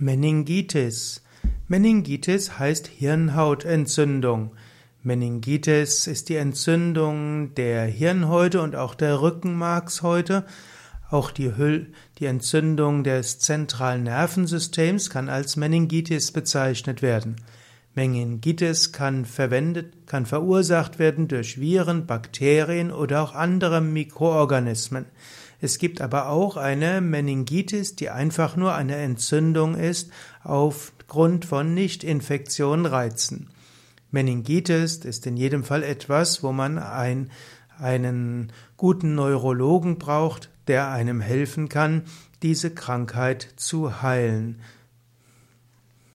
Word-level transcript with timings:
Meningitis. 0.00 1.24
Meningitis 1.66 2.56
heißt 2.56 2.86
Hirnhautentzündung. 2.86 4.52
Meningitis 5.02 6.06
ist 6.06 6.28
die 6.28 6.36
Entzündung 6.36 7.52
der 7.56 7.86
Hirnhäute 7.86 8.62
und 8.62 8.76
auch 8.76 8.94
der 8.94 9.20
Rückenmarkshäute. 9.20 10.44
Auch 11.10 11.32
die, 11.32 11.56
Hüll 11.56 11.90
die 12.20 12.26
Entzündung 12.26 13.02
des 13.02 13.40
zentralen 13.40 14.04
Nervensystems 14.04 15.10
kann 15.10 15.28
als 15.28 15.56
Meningitis 15.56 16.30
bezeichnet 16.30 17.02
werden. 17.02 17.34
Meningitis 17.96 18.92
kann 18.92 19.24
verwendet, 19.24 20.06
kann 20.06 20.26
verursacht 20.26 21.00
werden 21.00 21.26
durch 21.26 21.60
Viren, 21.60 22.06
Bakterien 22.06 22.92
oder 22.92 23.20
auch 23.20 23.34
andere 23.34 23.80
Mikroorganismen. 23.80 25.06
Es 25.60 25.78
gibt 25.78 26.00
aber 26.00 26.28
auch 26.28 26.56
eine 26.56 27.00
Meningitis, 27.00 27.96
die 27.96 28.10
einfach 28.10 28.56
nur 28.56 28.74
eine 28.74 28.96
Entzündung 28.96 29.74
ist 29.74 30.10
aufgrund 30.44 31.44
von 31.44 31.74
Nicht-Infektion-Reizen. 31.74 33.48
Meningitis 34.10 34.98
ist 34.98 35.26
in 35.26 35.36
jedem 35.36 35.64
Fall 35.64 35.82
etwas, 35.82 36.42
wo 36.42 36.52
man 36.52 36.78
ein, 36.78 37.30
einen 37.78 38.52
guten 38.76 39.14
Neurologen 39.14 39.98
braucht, 39.98 40.48
der 40.68 40.90
einem 40.90 41.20
helfen 41.20 41.68
kann, 41.68 42.04
diese 42.42 42.70
Krankheit 42.70 43.48
zu 43.56 44.00
heilen. 44.02 44.60